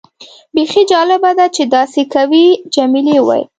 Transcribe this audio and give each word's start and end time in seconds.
بیخي 0.55 0.81
جالبه 0.91 1.31
ده 1.39 1.45
چې 1.55 1.63
داسې 1.75 2.01
کوي. 2.13 2.45
جميلې 2.73 3.15
وويل:. 3.19 3.45